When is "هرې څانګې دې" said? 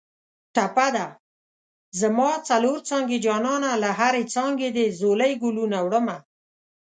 3.99-4.85